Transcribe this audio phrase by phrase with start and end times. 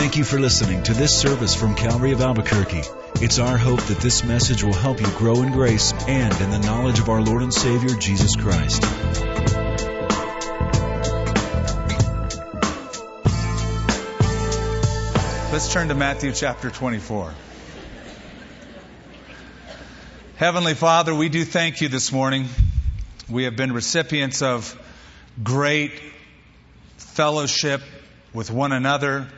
[0.00, 2.84] Thank you for listening to this service from Calvary of Albuquerque.
[3.16, 6.58] It's our hope that this message will help you grow in grace and in the
[6.58, 8.82] knowledge of our Lord and Savior, Jesus Christ.
[15.52, 17.34] Let's turn to Matthew chapter 24.
[20.36, 22.46] Heavenly Father, we do thank you this morning.
[23.28, 24.74] We have been recipients of
[25.42, 25.92] great
[26.96, 27.82] fellowship
[28.32, 29.28] with one another,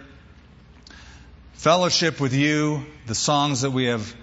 [1.62, 4.16] fellowship with you, the songs that we have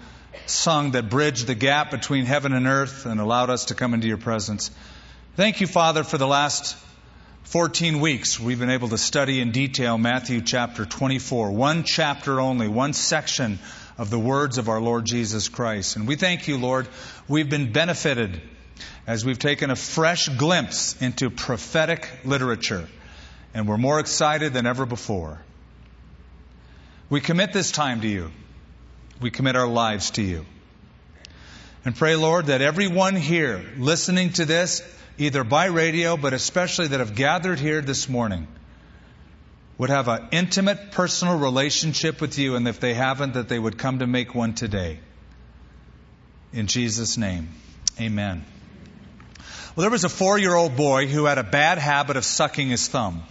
[0.44, 4.06] sung that bridge the gap between heaven and earth and allowed us to come into
[4.06, 4.70] your presence.
[5.36, 6.76] Thank you, Father, for the last
[7.44, 12.68] 14 weeks, we've been able to study in detail Matthew chapter 24, one chapter only,
[12.68, 13.58] one section
[13.96, 15.96] of the words of our Lord Jesus Christ.
[15.96, 16.88] And we thank you, Lord.
[17.26, 18.38] We've been benefited
[19.06, 22.86] as we've taken a fresh glimpse into prophetic literature,
[23.54, 25.40] and we're more excited than ever before.
[27.10, 28.30] We commit this time to you.
[29.20, 30.46] We commit our lives to you.
[31.84, 34.80] And pray, Lord, that everyone here listening to this
[35.18, 38.46] either by radio, but especially that have gathered here this morning,
[39.76, 43.76] would have an intimate personal relationship with you, and if they haven't, that they would
[43.76, 45.00] come to make one today.
[46.52, 47.48] In Jesus' name,
[48.00, 48.44] amen.
[49.74, 52.68] Well, there was a four year old boy who had a bad habit of sucking
[52.68, 53.24] his thumb.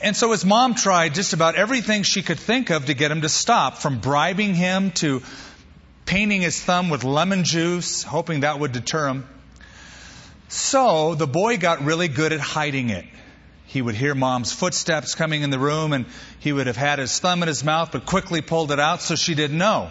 [0.00, 3.22] And so his mom tried just about everything she could think of to get him
[3.22, 5.22] to stop, from bribing him to
[6.06, 9.28] painting his thumb with lemon juice, hoping that would deter him.
[10.48, 13.04] So the boy got really good at hiding it.
[13.66, 16.06] He would hear mom's footsteps coming in the room and
[16.38, 19.14] he would have had his thumb in his mouth but quickly pulled it out so
[19.14, 19.90] she didn't know.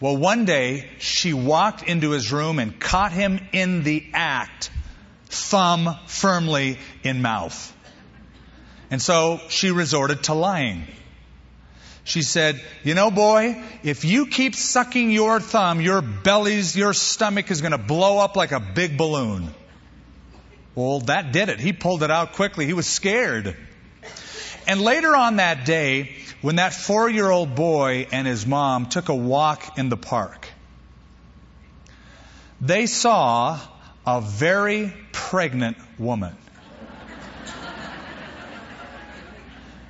[0.00, 4.70] Well, one day she walked into his room and caught him in the act,
[5.26, 7.72] thumb firmly in mouth.
[8.90, 10.86] And so she resorted to lying.
[12.04, 17.50] She said, You know, boy, if you keep sucking your thumb, your belly's, your stomach
[17.50, 19.52] is going to blow up like a big balloon.
[20.76, 21.58] Well, that did it.
[21.58, 22.66] He pulled it out quickly.
[22.66, 23.56] He was scared.
[24.68, 29.08] And later on that day, when that four year old boy and his mom took
[29.08, 30.48] a walk in the park,
[32.60, 33.58] they saw
[34.06, 36.36] a very pregnant woman.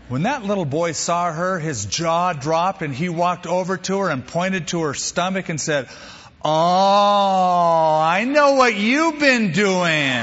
[0.08, 4.10] When that little boy saw her, his jaw dropped and he walked over to her
[4.10, 5.88] and pointed to her stomach and said,
[6.44, 10.22] Oh, I know what you've been doing.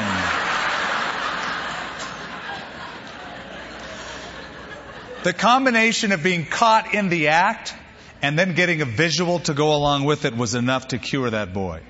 [5.24, 7.74] the combination of being caught in the act
[8.22, 11.54] and then getting a visual to go along with it was enough to cure that
[11.54, 11.82] boy.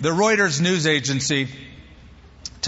[0.00, 1.48] The Reuters news agency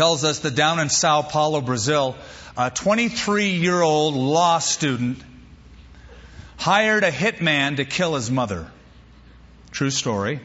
[0.01, 2.17] tells us that down in Sao Paulo, Brazil,
[2.57, 5.23] a 23 year old law student
[6.57, 8.67] hired a hitman to kill his mother.
[9.73, 10.41] True story.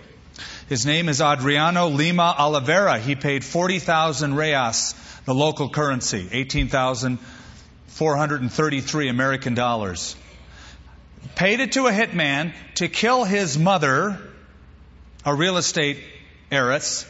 [0.68, 3.00] His name is Adriano Lima Oliveira.
[3.00, 10.18] He paid 40,000 reais, the local currency, 18,433 American dollars.
[11.36, 14.20] Paid it to a hitman to kill his mother,
[15.24, 16.04] a real estate
[16.52, 17.10] heiress,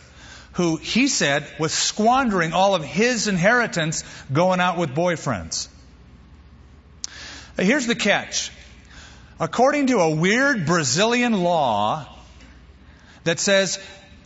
[0.56, 5.68] who he said was squandering all of his inheritance going out with boyfriends.
[7.58, 8.52] Here's the catch.
[9.40, 12.08] According to a weird Brazilian law
[13.26, 13.80] that says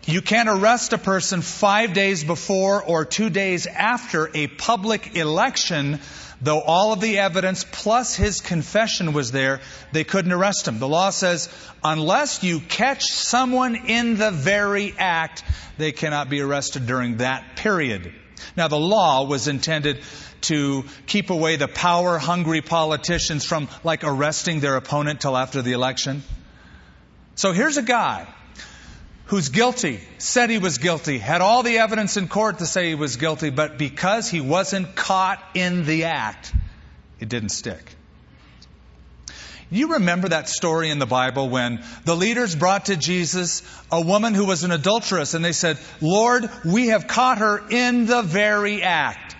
[0.05, 5.99] you can't arrest a person five days before or two days after a public election,
[6.41, 9.61] though all of the evidence plus his confession was there,
[9.91, 10.79] they couldn't arrest him.
[10.79, 11.49] The law says
[11.83, 15.43] unless you catch someone in the very act,
[15.77, 18.13] they cannot be arrested during that period.
[18.55, 20.01] Now, the law was intended
[20.41, 25.73] to keep away the power hungry politicians from, like, arresting their opponent till after the
[25.73, 26.23] election.
[27.35, 28.27] So here's a guy
[29.29, 32.95] who's guilty, said he was guilty, had all the evidence in court to say he
[32.95, 36.51] was guilty, but because he wasn't caught in the act,
[37.19, 37.95] it didn't stick.
[39.69, 43.61] You remember that story in the Bible when the leaders brought to Jesus
[43.91, 48.07] a woman who was an adulteress and they said, Lord, we have caught her in
[48.07, 49.35] the very act.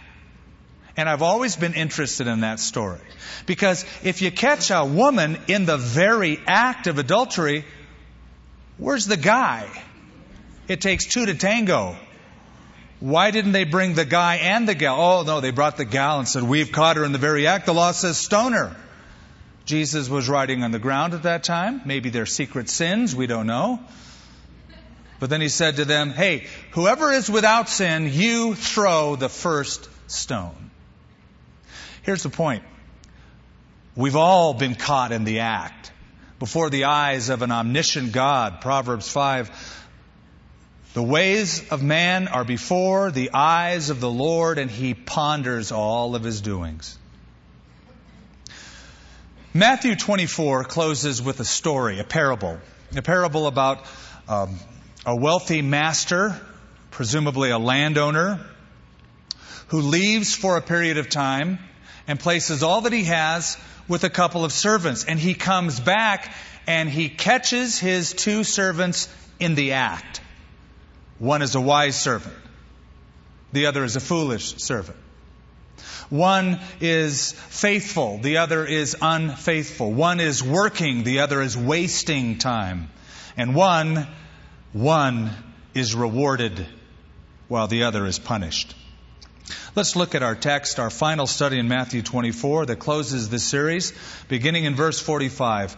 [0.96, 3.00] And I've always been interested in that story.
[3.48, 7.66] Because if you catch a woman in the very act of adultery,
[8.80, 9.70] where's the guy?
[10.68, 11.96] It takes two to tango.
[13.00, 15.00] Why didn't they bring the guy and the gal?
[15.00, 17.66] Oh, no, they brought the gal and said, We've caught her in the very act.
[17.66, 18.76] The law says stone her.
[19.66, 21.82] Jesus was writing on the ground at that time.
[21.86, 23.80] Maybe they're secret sins, we don't know.
[25.20, 29.90] But then he said to them, Hey, whoever is without sin, you throw the first
[30.08, 30.72] stone.
[32.04, 32.64] Here's the point.
[33.96, 35.92] We've all been caught in the act
[36.40, 38.62] before the eyes of an omniscient God.
[38.62, 39.86] Proverbs 5.
[40.94, 46.16] The ways of man are before the eyes of the Lord, and he ponders all
[46.16, 46.98] of his doings.
[49.54, 52.60] Matthew 24 closes with a story, a parable.
[52.96, 53.86] A parable about
[54.28, 54.58] um,
[55.06, 56.40] a wealthy master,
[56.92, 58.46] presumably a landowner,
[59.68, 61.60] who leaves for a period of time
[62.08, 63.58] and places all that he has
[63.90, 65.04] with a couple of servants.
[65.04, 66.34] And he comes back
[66.66, 69.10] and he catches his two servants
[69.40, 70.22] in the act.
[71.18, 72.36] One is a wise servant.
[73.52, 74.98] The other is a foolish servant.
[76.10, 78.20] One is faithful.
[78.20, 79.92] The other is unfaithful.
[79.92, 81.04] One is working.
[81.04, 82.90] The other is wasting time.
[83.38, 84.08] And one,
[84.74, 85.32] one
[85.74, 86.66] is rewarded
[87.48, 88.76] while the other is punished.
[89.76, 93.94] Let's look at our text, our final study in Matthew 24 that closes this series,
[94.28, 95.76] beginning in verse 45.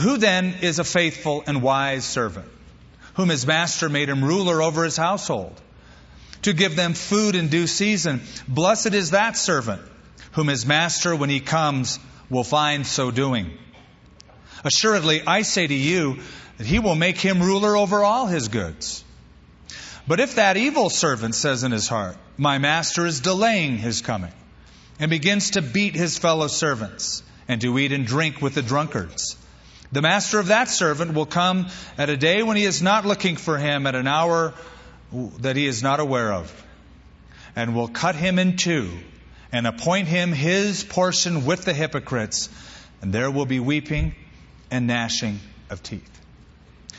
[0.00, 2.46] Who then is a faithful and wise servant,
[3.14, 5.60] whom his master made him ruler over his household,
[6.42, 8.20] to give them food in due season?
[8.46, 9.82] Blessed is that servant,
[10.32, 11.98] whom his master, when he comes,
[12.28, 13.56] will find so doing.
[14.64, 16.18] Assuredly, I say to you
[16.58, 19.04] that he will make him ruler over all his goods.
[20.08, 24.32] But if that evil servant says in his heart, My master is delaying his coming,
[25.00, 29.36] and begins to beat his fellow servants, and to eat and drink with the drunkards,
[29.92, 33.36] the master of that servant will come at a day when he is not looking
[33.36, 34.54] for him, at an hour
[35.38, 36.64] that he is not aware of,
[37.54, 38.90] and will cut him in two,
[39.52, 42.48] and appoint him his portion with the hypocrites,
[43.00, 44.14] and there will be weeping
[44.70, 46.15] and gnashing of teeth.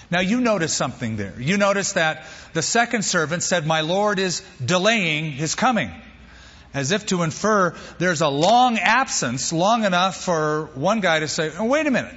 [0.10, 1.34] Now you notice something there.
[1.38, 5.92] You notice that the second servant said, My Lord is delaying his coming.
[6.74, 11.52] As if to infer there's a long absence, long enough for one guy to say,
[11.58, 12.14] oh, wait a minute.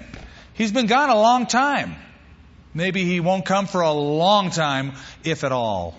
[0.54, 1.96] He's been gone a long time.
[2.75, 4.92] Maybe he won't come for a long time,
[5.25, 5.98] if at all.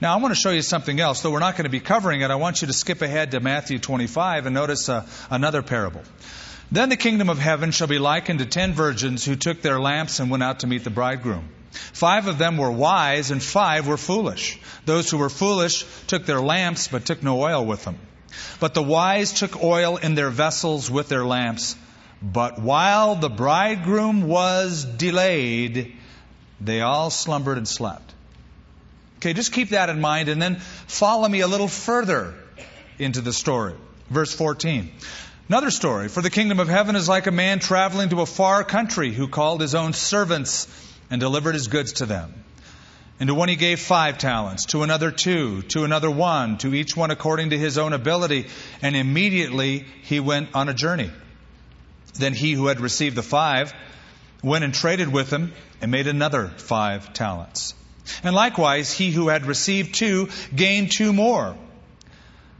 [0.00, 1.22] Now, I want to show you something else.
[1.22, 3.40] Though we're not going to be covering it, I want you to skip ahead to
[3.40, 6.02] Matthew 25 and notice uh, another parable.
[6.72, 10.18] Then the kingdom of heaven shall be likened to ten virgins who took their lamps
[10.18, 11.48] and went out to meet the bridegroom.
[11.70, 14.58] Five of them were wise and five were foolish.
[14.84, 17.98] Those who were foolish took their lamps but took no oil with them.
[18.60, 21.76] But the wise took oil in their vessels with their lamps.
[22.22, 25.94] But while the bridegroom was delayed,
[26.60, 28.12] they all slumbered and slept.
[29.18, 32.34] Okay, just keep that in mind and then follow me a little further
[32.98, 33.74] into the story.
[34.10, 34.90] Verse 14.
[35.48, 36.08] Another story.
[36.08, 39.28] For the kingdom of heaven is like a man traveling to a far country who
[39.28, 40.66] called his own servants
[41.08, 42.34] and delivered his goods to them.
[43.20, 46.96] And to one he gave five talents, to another two, to another one, to each
[46.96, 48.46] one according to his own ability.
[48.82, 51.12] And immediately he went on a journey.
[52.14, 53.72] Then he who had received the five
[54.42, 57.72] went and traded with them and made another five talents.
[58.24, 61.56] And likewise, he who had received two gained two more.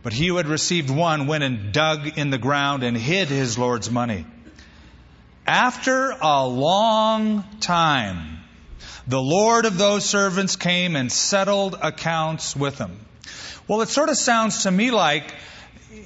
[0.03, 3.59] But he who had received one went and dug in the ground and hid his
[3.59, 4.25] Lord's money.
[5.47, 8.39] After a long time,
[9.07, 12.99] the Lord of those servants came and settled accounts with them.
[13.69, 15.33] Well, it sort of sounds to me like,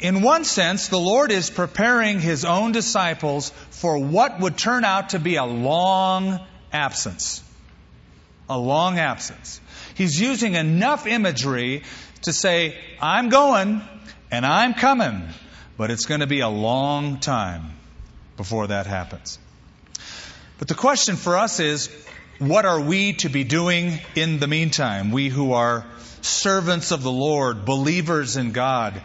[0.00, 5.11] in one sense, the Lord is preparing his own disciples for what would turn out
[5.11, 6.40] to be a long
[6.73, 7.42] absence.
[8.50, 9.61] A long absence.
[9.95, 11.85] He's using enough imagery
[12.23, 13.80] to say, I'm going
[14.30, 15.23] and I'm coming,
[15.76, 17.76] but it's going to be a long time
[18.37, 19.38] before that happens.
[20.59, 21.88] But the question for us is,
[22.38, 25.12] what are we to be doing in the meantime?
[25.12, 25.87] We who are
[26.23, 29.00] servants of the Lord, believers in God.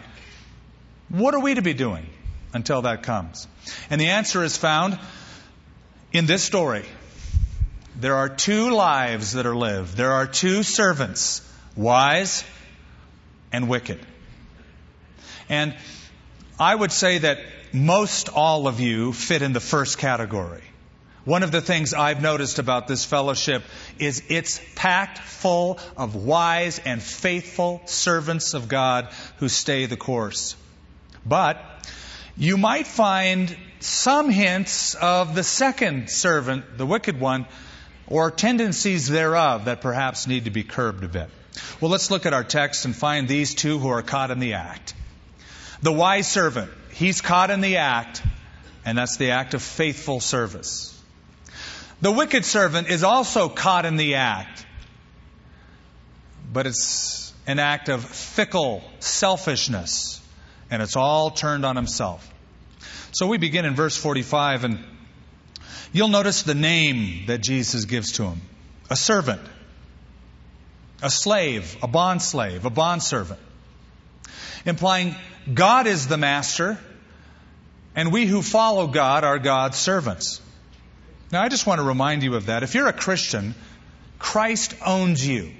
[1.10, 2.08] What are we to be doing
[2.54, 3.48] until that comes?
[3.90, 4.98] And the answer is found
[6.12, 6.86] in this story.
[7.98, 9.96] There are two lives that are lived.
[9.96, 11.42] There are two servants,
[11.76, 12.44] wise
[13.52, 14.00] and wicked.
[15.48, 15.76] And
[16.60, 17.40] I would say that
[17.72, 20.64] most all of you fit in the first category.
[21.24, 23.64] One of the things I've noticed about this fellowship
[23.98, 30.56] is it's packed full of wise and faithful servants of God who stay the course.
[31.26, 31.58] But
[32.38, 37.48] you might find some hints of the second servant, the wicked one,
[38.08, 41.30] or tendencies thereof that perhaps need to be curbed a bit.
[41.80, 44.54] Well, let's look at our text and find these two who are caught in the
[44.54, 44.94] act.
[45.82, 48.22] The wise servant, he's caught in the act,
[48.86, 50.92] and that's the act of faithful service.
[52.02, 54.66] The wicked servant is also caught in the act,
[56.52, 60.22] but it's an act of fickle selfishness
[60.70, 62.32] and it's all turned on himself.
[63.12, 64.84] So we begin in verse 45, and
[65.98, 68.42] you'll notice the name that Jesus gives to him
[68.90, 69.42] a servant,
[71.02, 73.40] a slave, a bond slave, a bond servant,
[74.66, 75.16] implying
[75.52, 76.78] God is the master,
[77.96, 80.42] and we who follow God are God's servants.
[81.32, 82.64] Now, I just want to remind you of that.
[82.64, 83.56] If you're a Christian,
[84.20, 85.52] Christ owns you.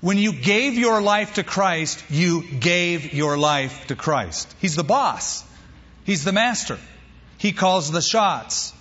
[0.00, 4.54] When you gave your life to Christ, you gave your life to Christ.
[4.60, 5.42] He's the boss.
[6.04, 6.78] He's the master.
[7.38, 8.73] He calls the shots.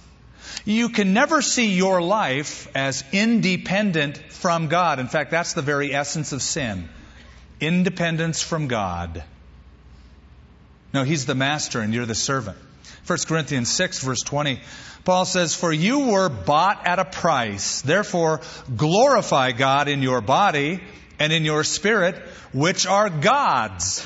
[0.65, 4.99] You can never see your life as independent from God.
[4.99, 6.89] In fact, that's the very essence of sin.
[7.59, 9.23] Independence from God.
[10.93, 12.57] No, He's the master and you're the servant.
[13.07, 14.61] 1 Corinthians 6 verse 20,
[15.03, 17.81] Paul says, For you were bought at a price.
[17.81, 18.41] Therefore,
[18.75, 20.81] glorify God in your body
[21.19, 22.15] and in your spirit,
[22.53, 24.05] which are God's.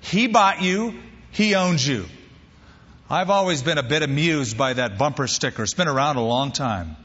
[0.00, 0.98] He bought you,
[1.30, 2.06] He owns you.
[3.10, 5.62] I've always been a bit amused by that bumper sticker.
[5.62, 6.96] It's been around a long time.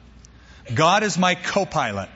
[0.74, 2.10] God is my co pilot.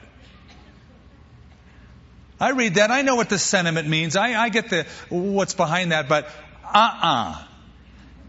[2.40, 2.92] I read that.
[2.92, 4.16] I know what the sentiment means.
[4.16, 6.30] I, I get the, what's behind that, but
[6.64, 7.44] uh-uh.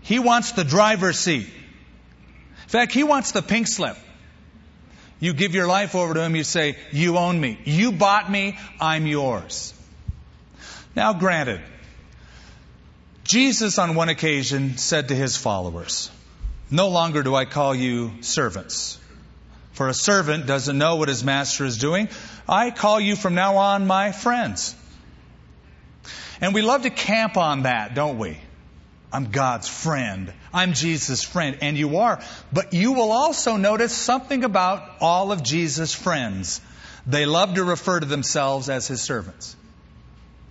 [0.02, 1.46] He wants the driver's seat.
[1.46, 3.96] In fact, he wants the pink slip.
[5.20, 7.58] You give your life over to him, you say, You own me.
[7.64, 9.74] You bought me, I'm yours.
[10.94, 11.60] Now, granted,
[13.28, 16.10] Jesus on one occasion said to his followers,
[16.70, 18.98] No longer do I call you servants.
[19.72, 22.08] For a servant doesn't know what his master is doing.
[22.48, 24.74] I call you from now on my friends.
[26.40, 28.38] And we love to camp on that, don't we?
[29.12, 30.32] I'm God's friend.
[30.50, 31.58] I'm Jesus' friend.
[31.60, 32.22] And you are.
[32.50, 36.62] But you will also notice something about all of Jesus' friends.
[37.06, 39.54] They love to refer to themselves as his servants.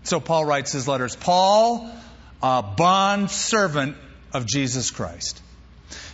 [0.03, 1.91] So Paul writes his letters Paul,
[2.41, 3.98] a bond servant
[4.34, 5.41] of Jesus Christ.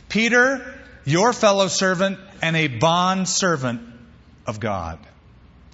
[0.09, 3.81] Peter, your fellow servant and a bond servant
[4.45, 4.99] of God.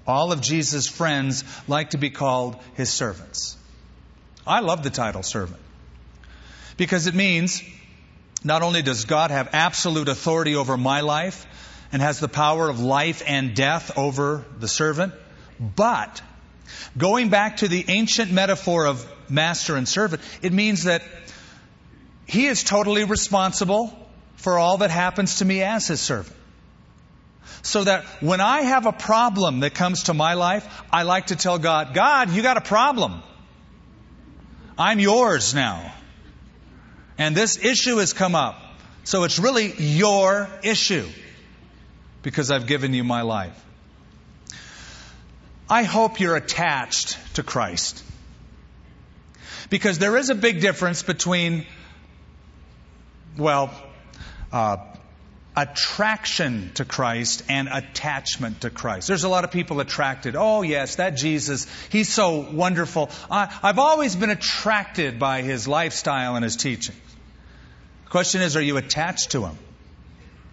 [0.07, 3.57] All of Jesus' friends like to be called his servants.
[4.47, 5.61] I love the title servant
[6.77, 7.61] because it means
[8.43, 11.45] not only does God have absolute authority over my life
[11.91, 15.13] and has the power of life and death over the servant,
[15.59, 16.21] but
[16.97, 21.03] going back to the ancient metaphor of master and servant, it means that
[22.25, 23.93] he is totally responsible
[24.35, 26.35] for all that happens to me as his servant.
[27.61, 31.35] So that when I have a problem that comes to my life, I like to
[31.35, 33.21] tell God, God, you got a problem.
[34.77, 35.93] I'm yours now.
[37.17, 38.61] And this issue has come up.
[39.03, 41.07] So it's really your issue
[42.21, 43.65] because I've given you my life.
[45.69, 48.03] I hope you're attached to Christ.
[49.69, 51.65] Because there is a big difference between,
[53.37, 53.71] well,
[54.51, 54.77] uh,
[55.55, 59.07] attraction to Christ and attachment to Christ.
[59.07, 60.35] There's a lot of people attracted.
[60.35, 63.09] Oh, yes, that Jesus, he's so wonderful.
[63.29, 66.95] I, I've always been attracted by his lifestyle and his teaching.
[68.05, 69.57] The question is, are you attached to him?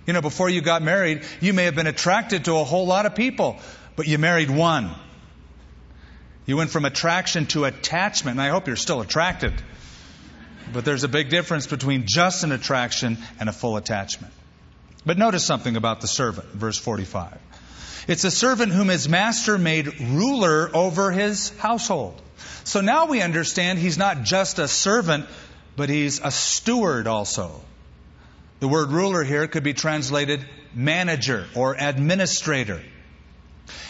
[0.07, 3.07] You know, before you got married, you may have been attracted to a whole lot
[3.07, 3.59] of people,
[3.97, 4.95] but you married one.
[6.47, 9.53] You went from attraction to attachment, and I hope you're still attracted.
[10.73, 14.33] But there's a big difference between just an attraction and a full attachment.
[15.05, 17.39] But notice something about the servant, verse 45.
[18.09, 22.21] It's a servant whom his master made ruler over his household.
[22.63, 25.27] So now we understand he's not just a servant,
[25.77, 27.61] but he's a steward also.
[28.61, 32.83] The word ruler here could be translated manager or administrator.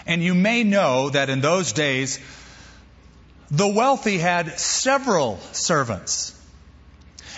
[0.07, 2.19] And you may know that in those days,
[3.50, 6.33] the wealthy had several servants.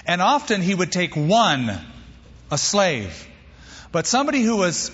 [0.06, 1.78] And often he would take one,
[2.50, 3.26] a slave.
[3.92, 4.90] But somebody who was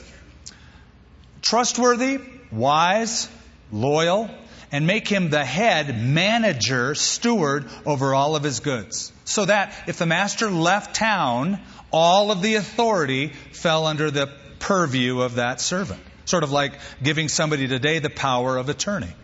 [1.42, 3.28] trustworthy, wise,
[3.70, 4.30] loyal,
[4.72, 9.12] and make him the head manager, steward over all of his goods.
[9.24, 11.60] So that if the master left town,
[11.92, 14.28] all of the authority fell under the
[14.58, 16.00] purview of that servant.
[16.24, 19.14] Sort of like giving somebody today the power of attorney.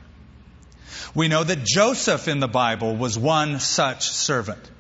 [1.14, 4.71] We know that Joseph in the Bible was one such servant.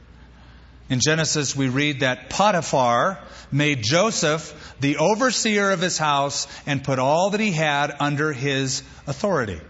[0.88, 3.18] In Genesis, we read that Potiphar
[3.52, 8.82] made Joseph the overseer of his house and put all that he had under his
[9.06, 9.60] authority.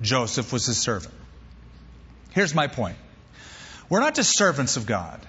[0.00, 1.14] Joseph was his servant.
[2.30, 2.96] Here's my point
[3.88, 5.20] we're not just servants of God,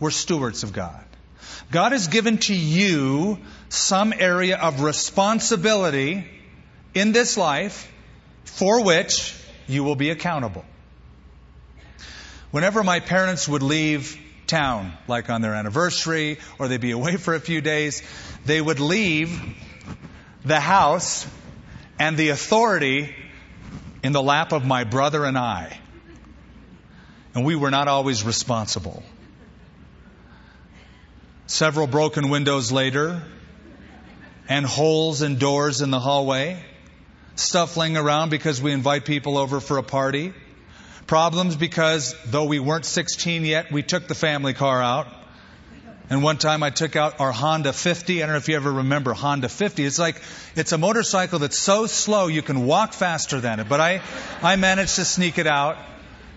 [0.00, 1.04] we're stewards of God.
[1.70, 3.38] God has given to you
[3.68, 6.26] some area of responsibility
[6.94, 7.90] in this life
[8.44, 9.34] for which
[9.66, 10.64] you will be accountable.
[12.50, 17.34] Whenever my parents would leave town, like on their anniversary, or they'd be away for
[17.34, 18.02] a few days,
[18.44, 19.40] they would leave
[20.44, 21.26] the house
[21.98, 23.14] and the authority
[24.02, 25.78] in the lap of my brother and I.
[27.34, 29.02] And we were not always responsible.
[31.46, 33.22] Several broken windows later,
[34.48, 36.62] and holes in doors in the hallway,
[37.34, 40.32] stuff laying around because we invite people over for a party,
[41.06, 45.08] problems because though we weren't 16 yet, we took the family car out.
[46.10, 48.22] And one time I took out our Honda 50.
[48.22, 49.84] I don't know if you ever remember Honda 50.
[49.84, 50.20] It's like,
[50.54, 53.68] it's a motorcycle that's so slow you can walk faster than it.
[53.68, 54.02] But I,
[54.42, 55.78] I managed to sneak it out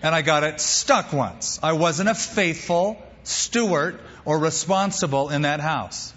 [0.02, 1.60] and I got it stuck once.
[1.62, 6.12] I wasn't a faithful steward or responsible in that house.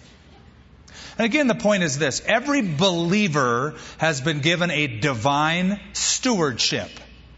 [1.20, 6.90] And again, the point is this every believer has been given a divine stewardship.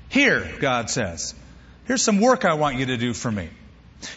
[0.07, 1.33] Here, God says,
[1.85, 3.49] here's some work I want you to do for me.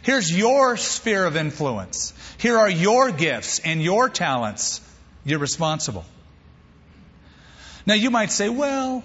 [0.02, 2.12] Here's your sphere of influence.
[2.37, 4.83] Here are your gifts and your talents.
[5.25, 6.04] You're responsible.
[7.87, 9.02] Now you might say, well,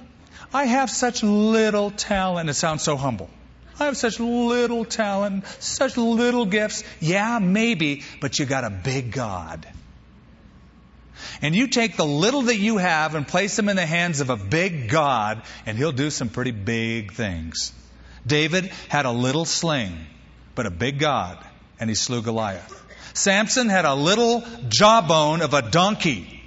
[0.54, 2.50] I have such little talent.
[2.50, 3.30] It sounds so humble.
[3.80, 6.84] I have such little talent, such little gifts.
[7.00, 9.66] Yeah, maybe, but you got a big God.
[11.42, 14.30] And you take the little that you have and place them in the hands of
[14.30, 17.74] a big God, and He'll do some pretty big things.
[18.26, 20.06] David had a little sling,
[20.56, 21.44] but a big God,
[21.80, 22.76] and he slew Goliath.
[23.14, 26.44] Samson had a little jawbone of a donkey,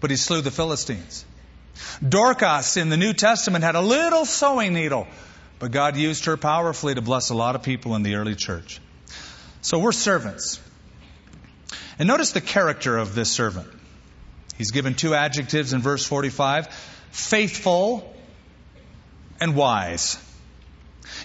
[0.00, 1.24] but he slew the Philistines.
[2.06, 5.06] Dorcas in the New Testament had a little sewing needle,
[5.58, 8.80] but God used her powerfully to bless a lot of people in the early church.
[9.62, 10.60] So we're servants.
[12.00, 13.68] And notice the character of this servant.
[14.56, 16.68] He's given two adjectives in verse 45
[17.10, 18.14] faithful
[19.38, 20.16] and wise.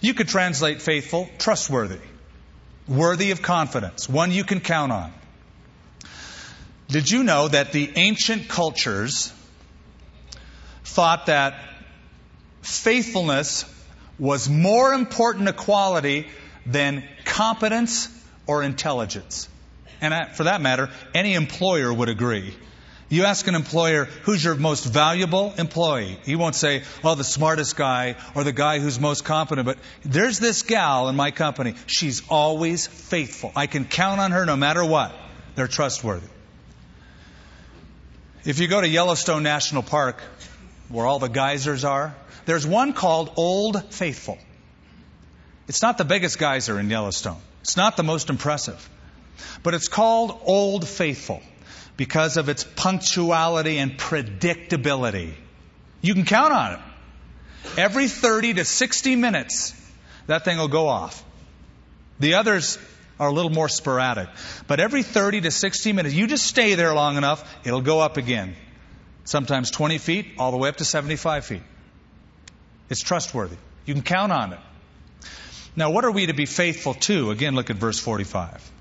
[0.02, 2.02] You could translate faithful, trustworthy,
[2.90, 5.14] worthy of confidence, one you can count on.
[6.90, 9.32] Did you know that the ancient cultures
[10.84, 11.58] thought that
[12.64, 13.64] faithfulness
[14.20, 16.28] was more important a quality
[16.66, 18.10] than competence
[18.46, 19.48] or intelligence?
[20.02, 22.54] And for that matter, any employer would agree.
[23.08, 26.18] You ask an employer, who's your most valuable employee?
[26.26, 30.40] He won't say, oh, the smartest guy or the guy who's most competent, but there's
[30.40, 31.76] this gal in my company.
[31.86, 33.52] She's always faithful.
[33.56, 35.16] I can count on her no matter what.
[35.56, 36.28] They're trustworthy.
[38.44, 40.22] If you go to Yellowstone National Park,
[40.90, 44.38] where all the geysers are, there's one called Old Faithful.
[45.68, 47.40] It's not the biggest geyser in Yellowstone.
[47.62, 48.90] It's not the most impressive.
[49.64, 51.42] But it's called Old Faithful
[51.98, 55.34] because of its punctuality and predictability.
[56.02, 56.80] You can count on it.
[57.78, 59.74] Every 30 to 60 minutes,
[60.28, 61.24] that thing will go off.
[62.20, 62.78] The others
[63.20, 64.30] are a little more sporadic.
[64.68, 68.18] But every 30 to 60 minutes, you just stay there long enough, it'll go up
[68.18, 68.56] again.
[69.24, 71.64] Sometimes 20 feet, all the way up to 75 feet.
[72.90, 73.58] It's trustworthy.
[73.86, 74.60] You can count on it.
[75.76, 77.32] Now, what are we to be faithful to?
[77.32, 78.72] Again, look at verse 45.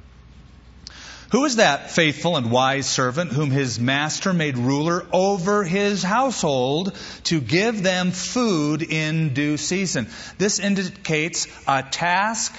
[1.35, 6.97] Who is that faithful and wise servant whom his master made ruler over his household
[7.25, 10.07] to give them food in due season?
[10.39, 12.55] This indicates a task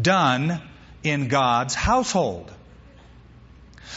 [0.00, 0.62] done
[1.02, 2.52] in God's household.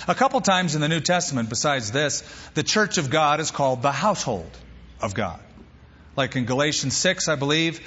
[0.08, 2.24] A couple times in the New Testament, besides this,
[2.56, 4.50] the church of God is called the household
[5.00, 5.41] of God.
[6.15, 7.82] Like in Galatians 6, I believe,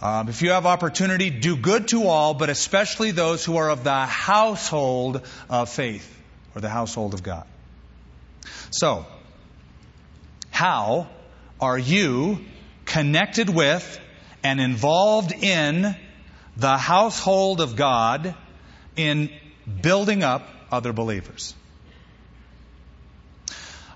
[0.00, 3.82] um, if you have opportunity, do good to all, but especially those who are of
[3.82, 6.12] the household of faith
[6.54, 7.46] or the household of God.
[8.70, 9.06] So,
[10.50, 11.08] how
[11.60, 12.44] are you
[12.84, 14.00] connected with
[14.42, 15.96] and involved in
[16.56, 18.34] the household of God
[18.96, 19.30] in
[19.82, 21.54] building up other believers?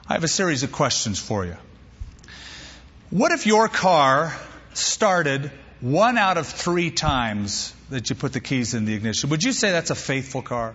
[0.09, 1.57] I have a series of questions for you.
[3.11, 4.35] What if your car
[4.73, 9.31] started one out of three times that you put the keys in the ignition.
[9.31, 10.75] Would you say that's a faithful car?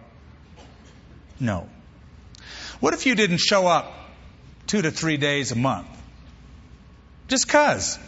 [1.39, 1.70] No.
[2.80, 3.91] What if you didn't show up
[4.68, 5.88] two to three days a month?
[7.28, 8.00] Just cuz.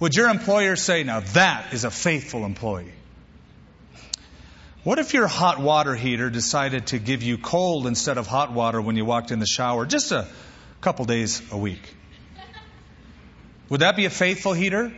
[0.00, 2.92] Would your employer say, now that is a faithful employee?
[4.82, 8.82] What if your hot water heater decided to give you cold instead of hot water
[8.82, 10.26] when you walked in the shower just a
[10.82, 11.94] couple days a week?
[13.70, 14.92] Would that be a faithful heater?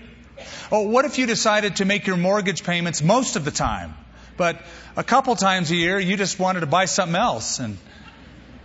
[0.71, 3.95] Oh, what if you decided to make your mortgage payments most of the time,
[4.37, 4.61] but
[4.97, 7.79] a couple times a year you just wanted to buy something else and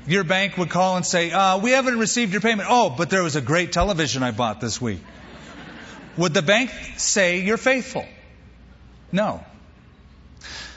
[0.08, 2.68] your bank would call and say, uh, we haven't received your payment.
[2.72, 5.00] Oh, but there was a great television I bought this week.
[6.18, 8.06] Would the bank say you're faithful?
[9.12, 9.44] No.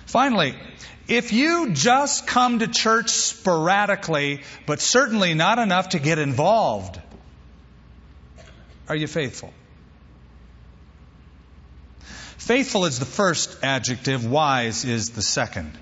[0.06, 0.54] Finally,
[1.08, 7.00] if you just come to church sporadically, but certainly not enough to get involved,
[8.88, 9.52] are you faithful?
[12.44, 15.78] Faithful is the first adjective, wise is the second.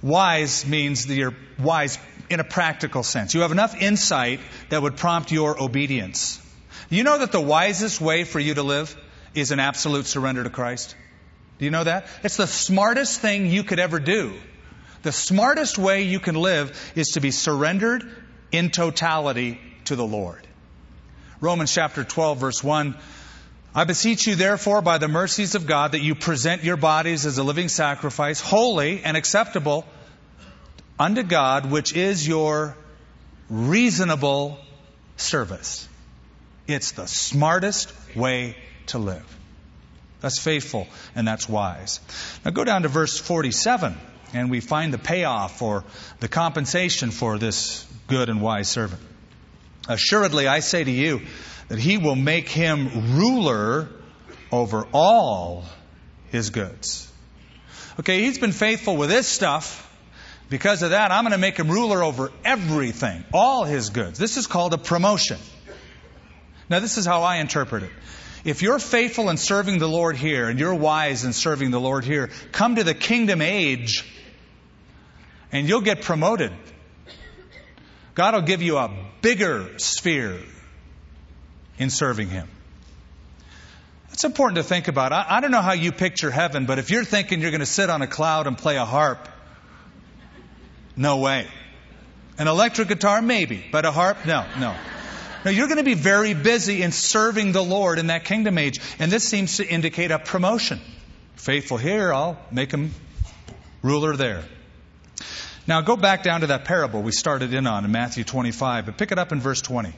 [0.00, 1.98] Wise means that you're wise
[2.30, 3.34] in a practical sense.
[3.34, 6.40] You have enough insight that would prompt your obedience.
[6.88, 8.96] You know that the wisest way for you to live
[9.34, 10.94] is an absolute surrender to Christ?
[11.58, 12.06] Do you know that?
[12.22, 14.34] It's the smartest thing you could ever do.
[15.02, 18.08] The smartest way you can live is to be surrendered
[18.52, 20.46] in totality to the Lord.
[21.40, 22.94] Romans chapter 12 verse 1
[23.74, 27.38] I beseech you therefore by the mercies of God that you present your bodies as
[27.38, 29.86] a living sacrifice, holy and acceptable
[30.98, 32.76] unto God, which is your
[33.48, 34.58] reasonable
[35.16, 35.88] service.
[36.66, 38.56] It's the smartest way
[38.88, 39.24] to live.
[40.20, 42.00] That's faithful and that's wise.
[42.44, 43.96] Now go down to verse 47
[44.34, 45.84] and we find the payoff or
[46.20, 49.00] the compensation for this good and wise servant.
[49.88, 51.22] Assuredly, I say to you
[51.68, 53.88] that he will make him ruler
[54.50, 55.64] over all
[56.30, 57.10] his goods.
[58.00, 59.88] Okay, he's been faithful with this stuff.
[60.48, 64.18] Because of that, I'm going to make him ruler over everything, all his goods.
[64.18, 65.38] This is called a promotion.
[66.68, 67.90] Now, this is how I interpret it.
[68.44, 72.04] If you're faithful in serving the Lord here and you're wise in serving the Lord
[72.04, 74.04] here, come to the kingdom age
[75.52, 76.52] and you'll get promoted.
[78.14, 80.38] God will give you a bigger sphere
[81.78, 82.48] in serving Him.
[84.12, 85.12] It's important to think about.
[85.12, 87.66] I, I don't know how you picture heaven, but if you're thinking you're going to
[87.66, 89.28] sit on a cloud and play a harp,
[90.96, 91.46] no way.
[92.38, 94.74] An electric guitar, maybe, but a harp, no, no.
[95.44, 98.80] Now, you're going to be very busy in serving the Lord in that kingdom age.
[98.98, 100.80] And this seems to indicate a promotion.
[101.34, 102.92] Faithful here, I'll make him
[103.82, 104.44] ruler there.
[105.66, 108.98] Now, go back down to that parable we started in on in Matthew 25, but
[108.98, 109.92] pick it up in verse 20.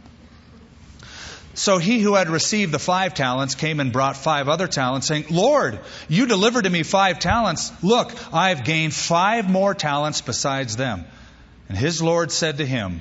[1.55, 5.27] So he who had received the five talents came and brought five other talents, saying,
[5.31, 7.73] Lord, you delivered to me five talents.
[7.83, 11.05] Look, I've gained five more talents besides them.
[11.69, 13.01] And his Lord said to him,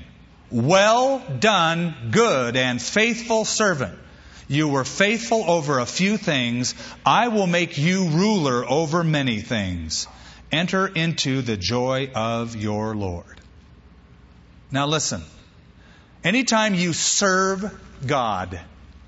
[0.51, 3.97] well done, good and faithful servant.
[4.47, 6.75] You were faithful over a few things.
[7.03, 10.07] I will make you ruler over many things.
[10.53, 13.41] Enter into the joy of your Lord.
[14.69, 15.23] Now listen.
[16.23, 18.59] Anytime you serve God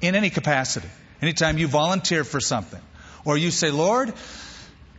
[0.01, 0.89] in any capacity,
[1.21, 2.81] anytime you volunteer for something,
[3.25, 4.11] or you say, Lord,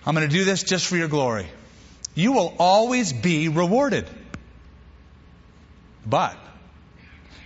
[0.06, 1.48] I'm going to do this just for your glory,
[2.14, 4.08] you will always be rewarded.
[6.06, 6.38] But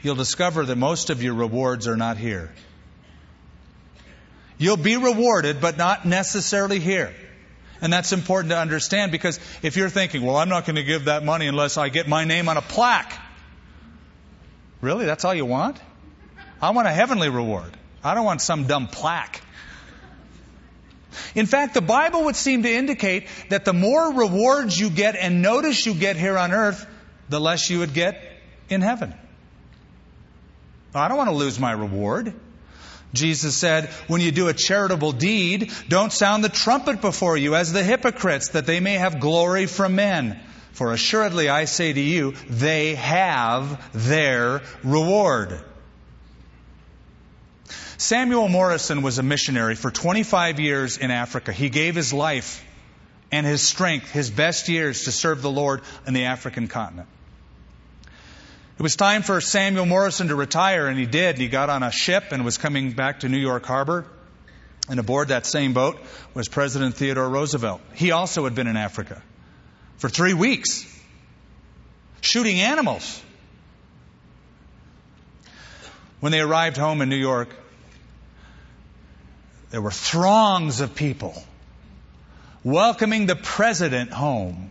[0.02, 2.52] you'll discover that most of your rewards are not here.
[4.58, 7.14] You'll be rewarded, but not necessarily here.
[7.82, 11.06] And that's important to understand because if you're thinking, well, I'm not going to give
[11.06, 13.12] that money unless I get my name on a plaque.
[14.80, 15.06] Really?
[15.06, 15.78] That's all you want?
[16.60, 17.76] I want a heavenly reward.
[18.04, 19.42] I don't want some dumb plaque.
[21.34, 25.42] In fact, the Bible would seem to indicate that the more rewards you get and
[25.42, 26.86] notice you get here on earth,
[27.28, 28.22] the less you would get
[28.68, 29.14] in heaven.
[30.94, 32.34] I don't want to lose my reward.
[33.12, 37.72] Jesus said, when you do a charitable deed, don't sound the trumpet before you as
[37.72, 40.40] the hypocrites, that they may have glory from men.
[40.72, 45.60] For assuredly I say to you, they have their reward.
[47.96, 51.52] Samuel Morrison was a missionary for 25 years in Africa.
[51.52, 52.64] He gave his life
[53.30, 57.08] and his strength, his best years to serve the Lord in the African continent.
[58.80, 61.36] It was time for Samuel Morrison to retire, and he did.
[61.36, 64.06] He got on a ship and was coming back to New York Harbor.
[64.88, 66.00] And aboard that same boat
[66.32, 67.82] was President Theodore Roosevelt.
[67.92, 69.20] He also had been in Africa
[69.98, 70.86] for three weeks,
[72.22, 73.22] shooting animals.
[76.20, 77.54] When they arrived home in New York,
[79.72, 81.34] there were throngs of people
[82.64, 84.70] welcoming the president home.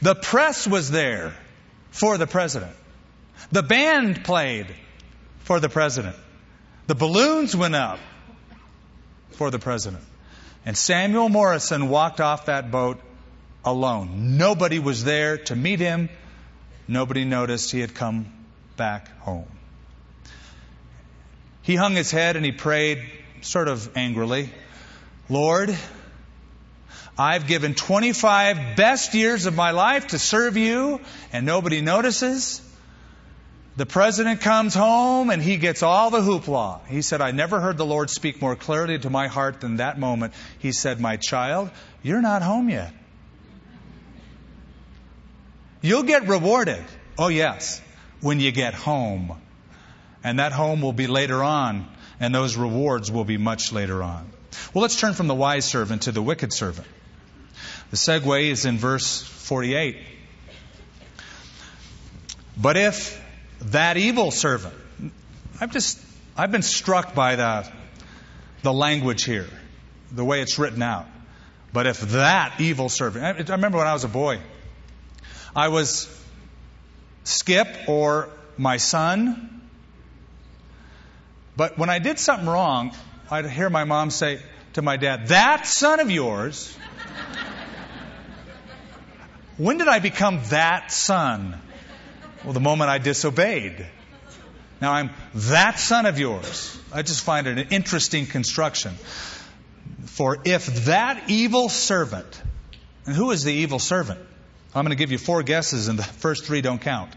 [0.00, 1.34] The press was there
[1.90, 2.76] for the president.
[3.50, 4.66] The band played
[5.40, 6.16] for the president.
[6.86, 7.98] The balloons went up
[9.32, 10.02] for the president.
[10.64, 13.00] And Samuel Morrison walked off that boat
[13.64, 14.36] alone.
[14.38, 16.08] Nobody was there to meet him.
[16.86, 18.26] Nobody noticed he had come
[18.76, 19.46] back home.
[21.62, 23.02] He hung his head and he prayed,
[23.40, 24.50] sort of angrily,
[25.28, 25.76] Lord,
[27.16, 31.00] I've given 25 best years of my life to serve you,
[31.32, 32.60] and nobody notices.
[33.74, 36.86] The president comes home and he gets all the hoopla.
[36.88, 39.98] He said, I never heard the Lord speak more clearly to my heart than that
[39.98, 40.34] moment.
[40.58, 41.70] He said, My child,
[42.02, 42.92] you're not home yet.
[45.80, 46.84] You'll get rewarded.
[47.18, 47.80] Oh, yes,
[48.20, 49.40] when you get home.
[50.22, 51.88] And that home will be later on,
[52.20, 54.30] and those rewards will be much later on.
[54.72, 56.86] Well, let's turn from the wise servant to the wicked servant.
[57.90, 59.96] The segue is in verse 48.
[62.56, 63.21] But if
[63.70, 64.74] that evil servant,
[65.60, 65.98] I've just,
[66.36, 67.68] I've been struck by the,
[68.62, 69.48] the language here,
[70.10, 71.06] the way it's written out.
[71.72, 74.40] But if that evil servant, I remember when I was a boy,
[75.54, 76.08] I was
[77.24, 79.60] Skip or my son.
[81.56, 82.92] But when I did something wrong,
[83.30, 84.40] I'd hear my mom say
[84.72, 86.76] to my dad, That son of yours.
[89.56, 91.60] when did I become that son?
[92.44, 93.86] Well, the moment I disobeyed.
[94.80, 96.76] Now I'm that son of yours.
[96.92, 98.94] I just find it an interesting construction.
[100.06, 102.42] For if that evil servant,
[103.06, 104.20] and who is the evil servant?
[104.74, 107.12] I'm going to give you four guesses, and the first three don't count.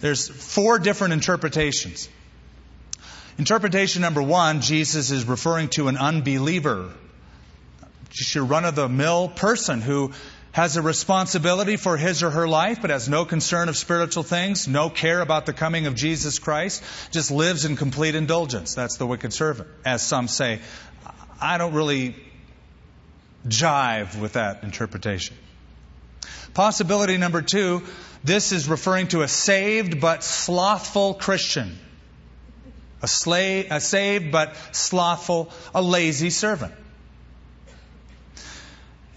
[0.00, 2.08] There's four different interpretations.
[3.38, 6.90] Interpretation number one Jesus is referring to an unbeliever,
[8.10, 10.12] just your run of the mill person who
[10.52, 14.68] has a responsibility for his or her life, but has no concern of spiritual things,
[14.68, 18.74] no care about the coming of Jesus Christ, just lives in complete indulgence.
[18.74, 19.68] That's the wicked servant.
[19.84, 20.60] As some say,
[21.40, 22.14] I don't really
[23.48, 25.36] jive with that interpretation.
[26.54, 27.82] Possibility number two,
[28.22, 31.78] this is referring to a saved but slothful Christian.
[33.00, 36.74] A, slave, a saved but slothful, a lazy servant.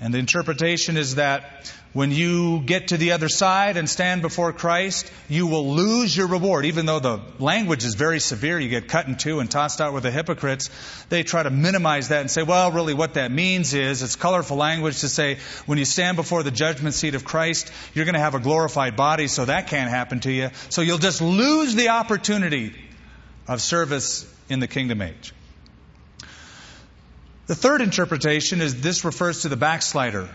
[0.05, 4.53] And the interpretation is that when you get to the other side and stand before
[4.53, 6.65] Christ, you will lose your reward.
[6.65, 9.93] Even though the language is very severe, you get cut in two and tossed out
[9.93, 10.69] with the hypocrites.
[11.09, 14.57] They try to minimize that and say, well, really what that means is it's colorful
[14.57, 18.21] language to say when you stand before the judgment seat of Christ, you're going to
[18.21, 20.51] have a glorified body, so that can't happen to you.
[20.69, 22.75] So you'll just lose the opportunity
[23.47, 25.33] of service in the kingdom age.
[27.47, 30.29] The third interpretation is this refers to the backslider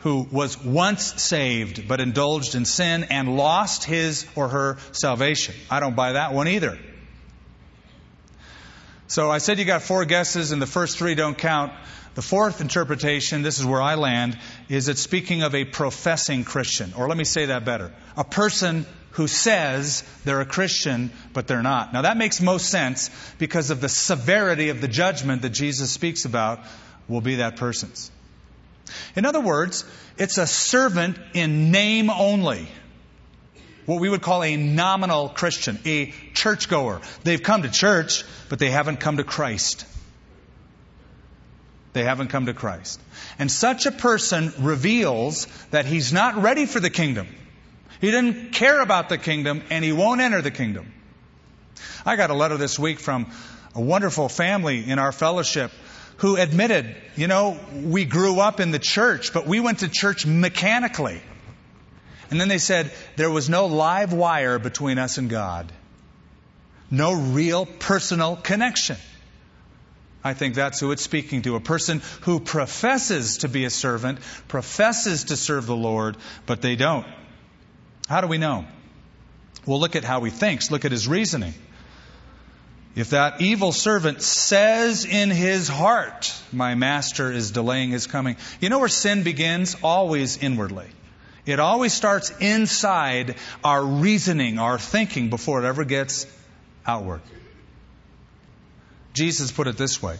[0.00, 5.54] who was once saved but indulged in sin and lost his or her salvation.
[5.70, 6.78] I don't buy that one either.
[9.08, 11.72] So I said you got four guesses and the first three don't count.
[12.14, 16.92] The fourth interpretation, this is where I land, is it's speaking of a professing Christian.
[16.94, 17.92] Or let me say that better.
[18.16, 21.92] A person who says they're a Christian, but they're not.
[21.92, 26.24] Now that makes most sense because of the severity of the judgment that Jesus speaks
[26.24, 26.60] about
[27.08, 28.10] will be that person's.
[29.16, 29.84] In other words,
[30.18, 32.68] it's a servant in name only.
[33.86, 37.00] What we would call a nominal Christian, a churchgoer.
[37.24, 39.86] They've come to church, but they haven't come to Christ.
[41.92, 43.00] They haven't come to Christ.
[43.38, 47.26] And such a person reveals that he's not ready for the kingdom.
[48.02, 50.92] He didn't care about the kingdom, and he won't enter the kingdom.
[52.04, 53.30] I got a letter this week from
[53.76, 55.70] a wonderful family in our fellowship
[56.16, 60.26] who admitted, you know, we grew up in the church, but we went to church
[60.26, 61.22] mechanically.
[62.28, 65.70] And then they said there was no live wire between us and God.
[66.90, 68.96] No real personal connection.
[70.24, 71.54] I think that's who it's speaking to.
[71.54, 76.74] A person who professes to be a servant, professes to serve the Lord, but they
[76.74, 77.06] don't.
[78.12, 78.66] How do we know?
[79.64, 80.70] Well, look at how he thinks.
[80.70, 81.54] Look at his reasoning.
[82.94, 88.36] If that evil servant says in his heart, My master is delaying his coming.
[88.60, 89.76] You know where sin begins?
[89.82, 90.88] Always inwardly.
[91.46, 96.26] It always starts inside our reasoning, our thinking, before it ever gets
[96.86, 97.22] outward.
[99.14, 100.18] Jesus put it this way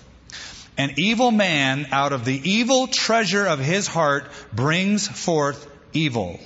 [0.79, 6.41] An evil man out of the evil treasure of his heart brings forth evil.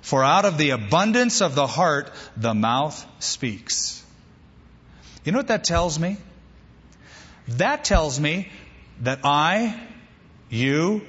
[0.00, 4.02] For out of the abundance of the heart, the mouth speaks.
[5.24, 6.16] You know what that tells me?
[7.48, 8.50] That tells me
[9.00, 9.78] that I,
[10.50, 11.02] you,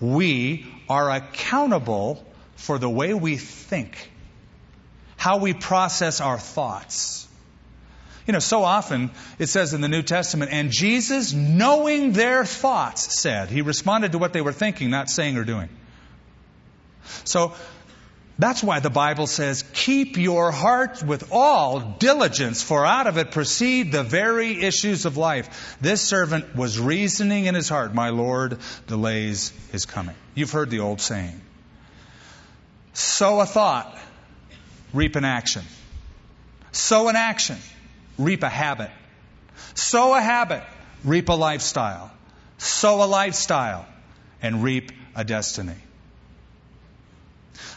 [0.00, 2.24] we are accountable
[2.56, 4.10] for the way we think,
[5.16, 7.26] how we process our thoughts.
[8.26, 13.20] You know, so often it says in the New Testament, and Jesus, knowing their thoughts,
[13.20, 15.68] said, He responded to what they were thinking, not saying or doing.
[17.24, 17.52] So
[18.38, 23.30] that's why the Bible says, keep your heart with all diligence, for out of it
[23.30, 25.76] proceed the very issues of life.
[25.80, 30.16] This servant was reasoning in his heart, my Lord delays his coming.
[30.34, 31.40] You've heard the old saying.
[32.92, 33.96] Sow a thought,
[34.92, 35.62] reap an action.
[36.72, 37.58] Sow an action,
[38.18, 38.90] reap a habit.
[39.74, 40.64] Sow a habit,
[41.04, 42.10] reap a lifestyle.
[42.58, 43.86] Sow a lifestyle,
[44.42, 45.76] and reap a destiny.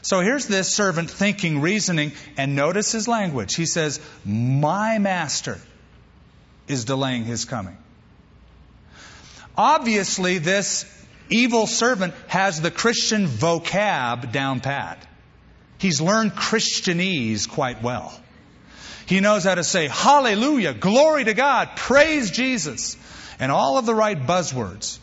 [0.01, 3.55] So here's this servant thinking, reasoning, and notice his language.
[3.55, 5.59] He says, My master
[6.67, 7.77] is delaying his coming.
[9.57, 10.85] Obviously, this
[11.29, 15.05] evil servant has the Christian vocab down pat.
[15.79, 18.19] He's learned Christianese quite well.
[19.05, 22.97] He knows how to say hallelujah, glory to God, praise Jesus,
[23.39, 24.99] and all of the right buzzwords.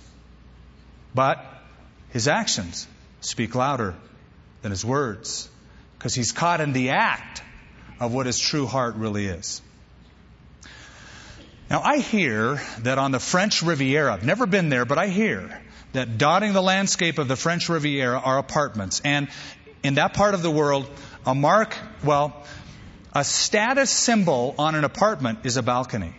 [1.15, 1.45] But
[2.11, 2.87] his actions
[3.21, 3.95] speak louder
[4.65, 5.47] than his words
[5.99, 7.43] because he's caught in the act
[8.01, 9.61] of what his true heart really is.
[11.69, 15.61] Now, I hear that on the French Riviera, I've never been there, but I hear
[15.93, 19.03] that dotting the landscape of the French Riviera are apartments.
[19.05, 19.29] And
[19.83, 20.89] in that part of the world,
[21.27, 22.43] a mark, well,
[23.13, 26.15] a status symbol on an apartment is a balcony.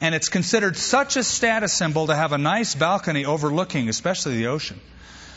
[0.00, 4.46] And it's considered such a status symbol to have a nice balcony overlooking, especially the
[4.46, 4.80] ocean,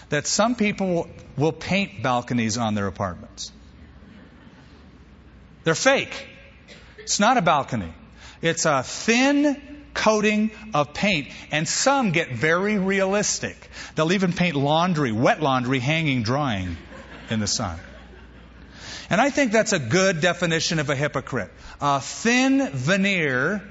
[0.10, 3.52] that some people will paint balconies on their apartments.
[5.64, 6.28] They're fake.
[7.00, 7.94] It's not a balcony.
[8.42, 9.62] It's a thin
[9.94, 13.70] coating of paint, and some get very realistic.
[13.96, 16.78] They'll even paint laundry, wet laundry, hanging drying
[17.30, 17.80] in the sun.
[19.10, 21.52] And I think that's a good definition of a hypocrite.
[21.82, 23.64] A thin veneer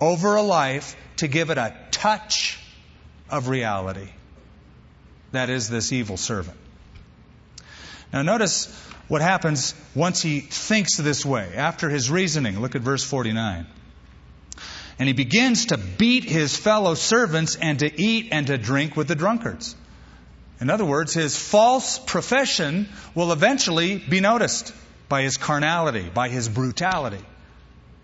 [0.00, 2.58] over a life to give it a touch
[3.30, 4.08] of reality.
[5.32, 6.56] That is this evil servant.
[8.12, 8.66] Now notice
[9.08, 12.60] what happens once he thinks this way, after his reasoning.
[12.60, 13.66] Look at verse 49.
[14.98, 19.08] And he begins to beat his fellow servants and to eat and to drink with
[19.08, 19.76] the drunkards.
[20.60, 24.74] In other words, his false profession will eventually be noticed
[25.08, 27.24] by his carnality, by his brutality.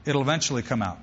[0.04, 0.98] It'll eventually come out.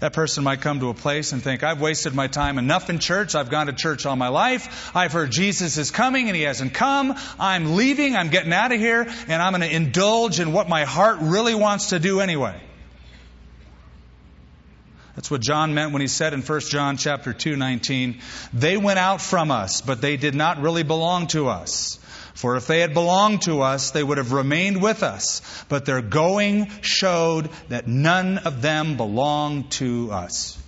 [0.00, 2.98] That person might come to a place and think, I've wasted my time enough in
[2.98, 3.34] church.
[3.34, 4.90] I've gone to church all my life.
[4.96, 7.14] I've heard Jesus is coming and he hasn't come.
[7.38, 8.16] I'm leaving.
[8.16, 11.54] I'm getting out of here and I'm going to indulge in what my heart really
[11.54, 12.60] wants to do anyway.
[15.16, 18.20] That's what John meant when he said in 1 John chapter 2, 19,
[18.54, 21.98] they went out from us, but they did not really belong to us.
[22.34, 25.42] For if they had belonged to us, they would have remained with us.
[25.68, 30.58] But their going showed that none of them belonged to us.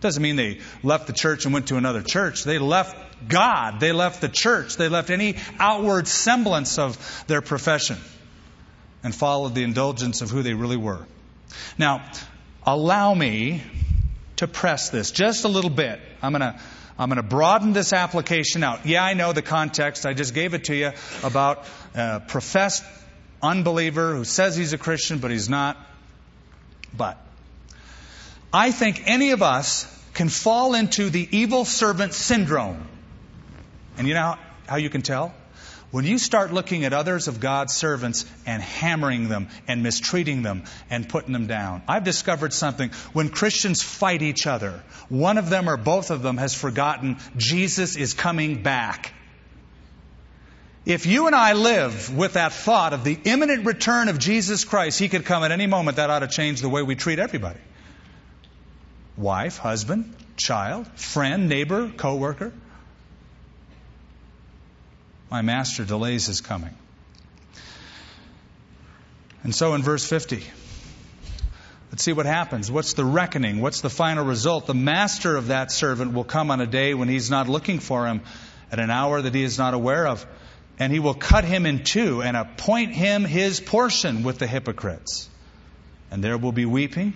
[0.00, 2.44] Doesn't mean they left the church and went to another church.
[2.44, 2.94] They left
[3.26, 3.80] God.
[3.80, 4.76] They left the church.
[4.76, 7.96] They left any outward semblance of their profession
[9.02, 11.06] and followed the indulgence of who they really were.
[11.78, 12.04] Now,
[12.66, 13.62] allow me
[14.36, 16.00] to press this just a little bit.
[16.22, 16.60] I'm going to
[16.98, 18.86] I'm going to broaden this application out.
[18.86, 20.06] Yeah, I know the context.
[20.06, 22.84] I just gave it to you about a professed
[23.42, 25.76] unbeliever who says he's a Christian, but he's not.
[26.96, 27.18] But
[28.52, 32.86] I think any of us can fall into the evil servant syndrome.
[33.98, 35.34] And you know how you can tell?
[35.94, 40.64] When you start looking at others of God's servants and hammering them and mistreating them
[40.90, 42.90] and putting them down, I've discovered something.
[43.12, 47.94] When Christians fight each other, one of them or both of them has forgotten Jesus
[47.94, 49.14] is coming back.
[50.84, 54.98] If you and I live with that thought of the imminent return of Jesus Christ,
[54.98, 57.60] He could come at any moment, that ought to change the way we treat everybody.
[59.16, 62.52] Wife, husband, child, friend, neighbor, coworker.
[65.34, 66.76] My master delays his coming.
[69.42, 70.44] And so in verse 50,
[71.90, 72.70] let's see what happens.
[72.70, 73.60] What's the reckoning?
[73.60, 74.68] What's the final result?
[74.68, 78.06] The master of that servant will come on a day when he's not looking for
[78.06, 78.20] him,
[78.70, 80.24] at an hour that he is not aware of,
[80.78, 85.28] and he will cut him in two and appoint him his portion with the hypocrites.
[86.12, 87.12] And there will be weeping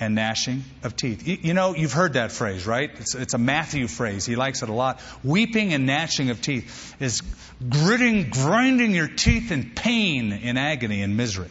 [0.00, 1.26] and gnashing of teeth.
[1.26, 2.90] You, you, know, you've heard that phrase, right?
[2.98, 4.26] It's, it's, a Matthew phrase.
[4.26, 5.00] He likes it a lot.
[5.22, 7.22] Weeping and gnashing of teeth is
[7.68, 11.50] gritting, grinding your teeth in pain, in agony, and misery.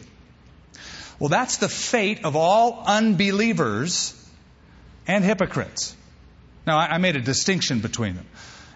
[1.18, 4.14] Well, that's the fate of all unbelievers
[5.06, 5.96] and hypocrites.
[6.66, 8.26] Now, I, I made a distinction between them.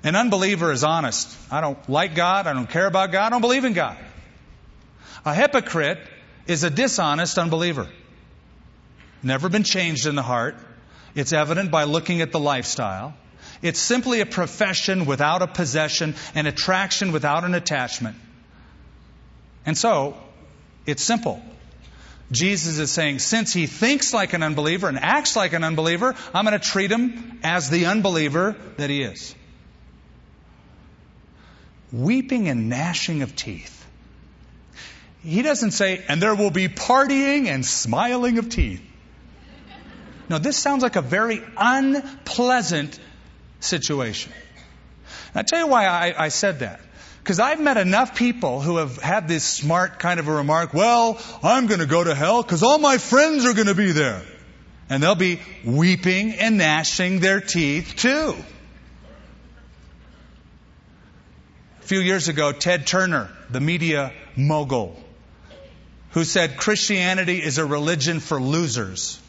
[0.04, 1.28] An unbeliever is honest.
[1.50, 2.46] I don't like God.
[2.46, 3.26] I don't care about God.
[3.26, 3.98] I don't believe in God.
[5.24, 5.98] A hypocrite
[6.46, 7.88] is a dishonest unbeliever.
[9.22, 10.56] Never been changed in the heart.
[11.14, 13.14] It's evident by looking at the lifestyle.
[13.62, 18.16] It's simply a profession without a possession, an attraction without an attachment.
[19.66, 20.16] And so,
[20.86, 21.42] it's simple.
[22.30, 26.44] Jesus is saying, since he thinks like an unbeliever and acts like an unbeliever, I'm
[26.44, 29.34] going to treat him as the unbeliever that he is.
[31.90, 33.74] Weeping and gnashing of teeth.
[35.22, 38.87] He doesn't say, and there will be partying and smiling of teeth.
[40.28, 42.98] No, this sounds like a very unpleasant
[43.60, 44.32] situation.
[45.32, 46.80] And I tell you why I, I said that.
[47.22, 51.20] Because I've met enough people who have had this smart kind of a remark, well,
[51.42, 54.22] I'm going to go to hell because all my friends are going to be there.
[54.88, 58.34] And they'll be weeping and gnashing their teeth too.
[61.80, 64.96] A few years ago, Ted Turner, the media mogul,
[66.12, 69.20] who said Christianity is a religion for losers,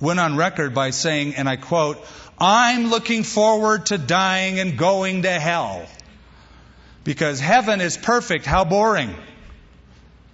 [0.00, 2.04] went on record by saying, and I quote,
[2.38, 5.86] I'm looking forward to dying and going to hell.
[7.04, 8.44] Because heaven is perfect.
[8.44, 9.14] How boring.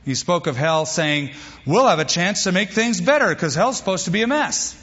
[0.04, 1.30] He spoke of hell saying,
[1.66, 4.80] We'll have a chance to make things better because hell's supposed to be a mess.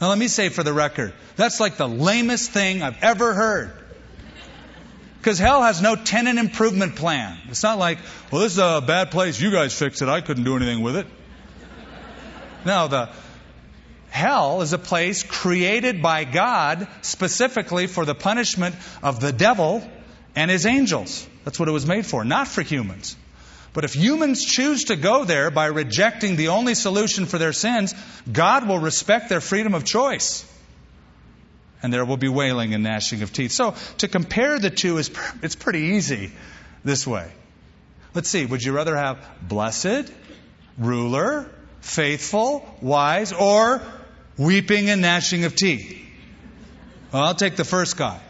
[0.00, 3.72] Now, let me say for the record, that's like the lamest thing I've ever heard.
[5.18, 7.36] Because hell has no tenant improvement plan.
[7.48, 7.98] It's not like,
[8.30, 9.40] well, this is a bad place.
[9.40, 10.08] You guys fix it.
[10.08, 11.06] I couldn't do anything with it.
[12.66, 13.08] No, the
[14.10, 19.88] hell is a place created by God specifically for the punishment of the devil
[20.34, 21.26] and his angels.
[21.44, 23.16] That's what it was made for, not for humans.
[23.72, 27.94] But if humans choose to go there by rejecting the only solution for their sins,
[28.30, 30.44] God will respect their freedom of choice
[31.82, 33.52] and there will be wailing and gnashing of teeth.
[33.52, 35.10] So to compare the two is
[35.42, 36.32] it's pretty easy
[36.84, 37.30] this way.
[38.12, 40.10] Let's see, would you rather have blessed,
[40.78, 41.48] ruler,
[41.86, 43.80] faithful, wise, or
[44.36, 46.02] weeping and gnashing of teeth?
[47.12, 48.20] Well, I'll take the first guy.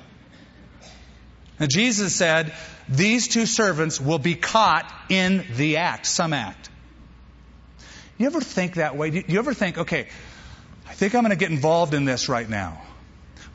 [1.59, 2.53] Now Jesus said,
[2.89, 6.71] these two servants will be caught in the act, some act.
[8.19, 9.11] You ever think that way?
[9.11, 10.09] Do you ever think, okay,
[10.89, 12.81] I think I'm going to get involved in this right now.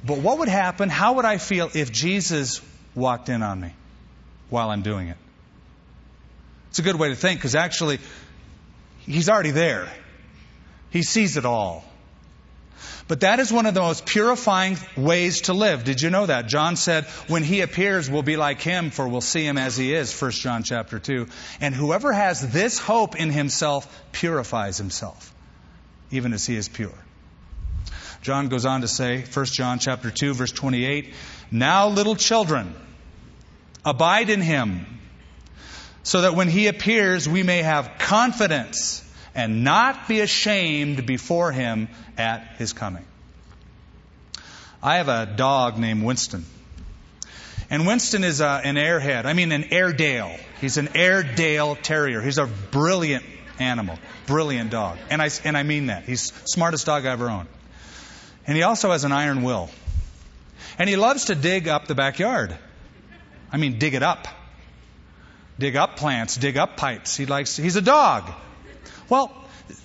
[0.06, 0.90] But what would happen?
[0.90, 2.62] How would I feel if Jesus
[2.96, 3.74] walked in on me
[4.50, 5.18] while I'm doing it?
[6.70, 8.00] It's a good way to think because actually,
[9.12, 9.88] He's already there.
[10.90, 11.84] He sees it all.
[13.08, 15.84] But that is one of the most purifying ways to live.
[15.84, 16.48] Did you know that?
[16.48, 19.94] John said, when he appears, we'll be like him, for we'll see him as he
[19.94, 20.18] is.
[20.20, 21.28] 1 John chapter 2.
[21.60, 25.34] And whoever has this hope in himself purifies himself,
[26.12, 26.94] even as he is pure.
[28.22, 31.14] John goes on to say, 1 John chapter 2 verse 28,
[31.52, 32.74] now little children,
[33.84, 35.01] abide in him,
[36.04, 41.88] so that when he appears we may have confidence and not be ashamed before him
[42.18, 43.06] at his coming.
[44.84, 46.46] I have a dog named Winston.
[47.70, 49.26] And Winston is a, uh, an airhead.
[49.26, 50.36] I mean, an Airedale.
[50.60, 52.22] He's an Airedale Terrier.
[52.22, 53.24] He's a brilliant
[53.60, 54.98] animal, brilliant dog.
[55.10, 56.04] And I, and I mean that.
[56.04, 57.48] He's the smartest dog I ever owned.
[58.46, 59.70] And he also has an iron will.
[60.78, 62.58] And he loves to dig up the backyard.
[63.54, 64.28] I mean, dig it up.
[65.62, 67.16] Dig up plants, dig up pipes.
[67.16, 68.28] He likes, he's a dog.
[69.10, 69.32] Well,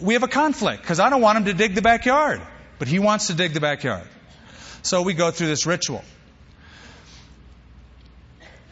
[0.00, 2.40] we have a conflict because I don't want him to dig the backyard,
[2.78, 4.08] but he wants to dig the backyard.
[4.80, 6.02] So we go through this ritual.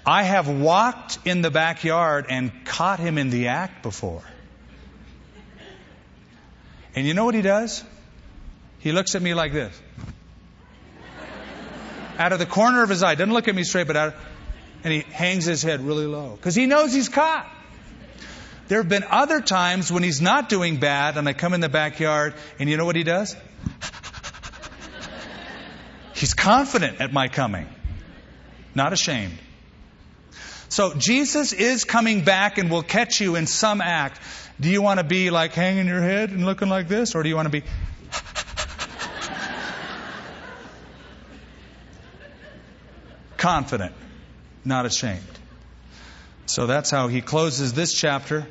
[0.07, 4.23] I have walked in the backyard and caught him in the act before.
[6.97, 7.85] And you know what he does?
[8.79, 9.79] He looks at me like this.
[12.17, 13.15] Out of the corner of his eye.
[13.15, 14.15] Doesn't look at me straight, but out.
[14.85, 16.37] And he hangs his head really low.
[16.37, 17.51] Because he knows he's caught.
[18.68, 21.68] There have been other times when he's not doing bad, and I come in the
[21.68, 23.37] backyard, and you know what he does?
[26.14, 27.66] he's confident at my coming,
[28.74, 29.39] not ashamed.
[30.70, 34.20] So Jesus is coming back and will catch you in some act.
[34.59, 37.28] Do you want to be like hanging your head and looking like this, or do
[37.28, 37.62] you want to be
[43.37, 43.95] confident,
[44.65, 45.21] not ashamed.
[46.47, 48.47] So that's how he closes this chapter,